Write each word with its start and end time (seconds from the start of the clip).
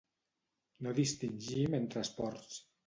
No 0.87 0.95
distingim 1.01 1.81
entre 1.83 2.07
esports. 2.09 2.63